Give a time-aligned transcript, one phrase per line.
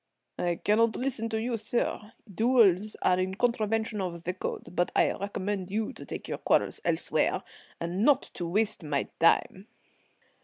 [0.39, 2.13] "I cannot listen to you, sir.
[2.27, 4.75] Duels are in contravention of the Code.
[4.75, 7.43] But I recommend you to take your quarrels elsewhere,
[7.79, 9.67] and not to waste my time."